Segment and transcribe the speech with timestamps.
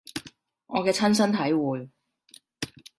[0.65, 1.91] 我嘅親身體會